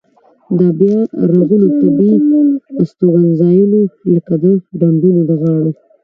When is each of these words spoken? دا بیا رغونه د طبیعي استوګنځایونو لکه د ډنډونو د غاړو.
دا 0.57 0.67
بیا 0.79 0.97
رغونه 1.37 1.67
د 1.69 1.73
طبیعي 1.81 2.17
استوګنځایونو 2.81 3.79
لکه 4.15 4.33
د 4.43 4.45
ډنډونو 4.79 5.21
د 5.29 5.31
غاړو. 5.41 5.71